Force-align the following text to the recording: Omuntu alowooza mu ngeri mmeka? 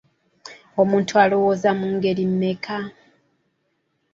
Omuntu 0.81 1.13
alowooza 1.23 1.69
mu 1.79 1.87
ngeri 1.95 2.23
mmeka? 2.31 2.77